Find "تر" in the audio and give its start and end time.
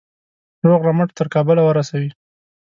1.19-1.27